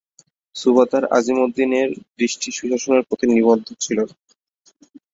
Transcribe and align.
সুবাহদার 0.55 1.03
আজিমউদ্দীনের 1.17 1.89
দৃষ্টি 2.19 2.49
সুশাসনের 2.51 3.05
প্রতি 3.07 3.25
নিবদ্ধ 3.27 3.67
ছিল 3.79 3.97
না। 4.01 4.15